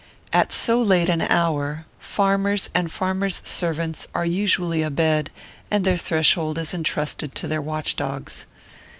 At 0.33 0.51
so 0.51 0.81
late 0.81 1.09
an 1.09 1.21
hour, 1.21 1.85
farmers 1.99 2.71
and 2.73 2.91
farmers' 2.91 3.39
servants 3.43 4.07
are 4.15 4.25
usually 4.25 4.81
abed, 4.81 5.29
and 5.69 5.85
their 5.85 5.95
threshold 5.95 6.57
is 6.57 6.73
intrusted 6.73 7.35
to 7.35 7.47
their 7.47 7.61
watch 7.61 7.97
dogs. 7.97 8.47